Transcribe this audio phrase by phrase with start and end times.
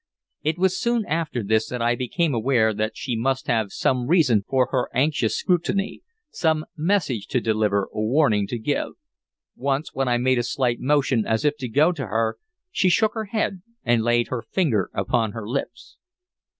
[0.41, 4.43] It was soon after this that I became aware that she must have some reason
[4.49, 8.93] for her anxious scrutiny, some message to deliver or warning to give.
[9.55, 12.39] Once when I made a slight motion as if to go to her,
[12.71, 15.97] she shook her head and laid her finger upon her lips.